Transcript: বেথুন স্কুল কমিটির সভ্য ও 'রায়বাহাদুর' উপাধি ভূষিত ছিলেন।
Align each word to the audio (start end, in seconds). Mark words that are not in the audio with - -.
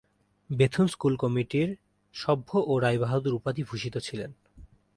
বেথুন 0.49 0.85
স্কুল 0.87 1.13
কমিটির 1.17 1.69
সভ্য 2.15 2.49
ও 2.67 2.73
'রায়বাহাদুর' 2.79 3.33
উপাধি 3.33 3.61
ভূষিত 3.63 3.95
ছিলেন। 3.97 4.31